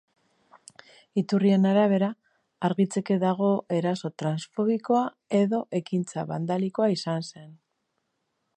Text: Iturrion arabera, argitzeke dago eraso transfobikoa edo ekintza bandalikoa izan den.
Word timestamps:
Iturrion 1.21 1.67
arabera, 1.71 2.07
argitzeke 2.69 3.17
dago 3.25 3.49
eraso 3.81 4.11
transfobikoa 4.23 5.03
edo 5.43 5.61
ekintza 5.81 6.25
bandalikoa 6.33 6.89
izan 6.99 7.29
den. 7.33 7.53